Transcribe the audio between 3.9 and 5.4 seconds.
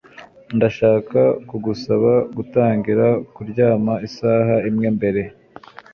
isaha imwe mbere